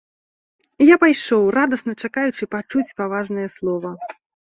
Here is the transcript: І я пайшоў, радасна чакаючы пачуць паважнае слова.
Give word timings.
І 0.85 0.85
я 0.85 0.95
пайшоў, 1.03 1.43
радасна 1.57 1.93
чакаючы 2.07 2.43
пачуць 2.55 2.87
паважнае 3.03 3.47
слова. 3.57 3.93